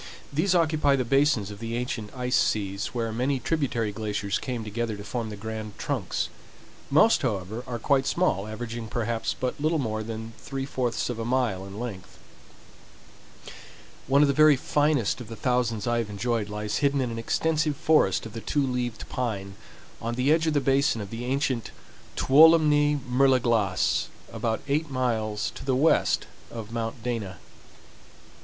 [0.33, 4.97] These occupy the basins of the ancient ice seas, where many tributary glaciers came together
[4.97, 6.29] to form the grand trunks.
[6.89, 11.23] Most, however, are quite small, averaging perhaps but little more than three fourths of a
[11.23, 12.17] mile in length.
[14.07, 17.19] One of the very finest of the thousands I have enjoyed lies hidden in an
[17.19, 19.53] extensive forest of the Two leaved Pine,
[20.01, 21.69] on the edge of the basin of the ancient
[22.15, 27.37] Tuolumne Mer de Glace, about eight miles to the west of Mount Dana.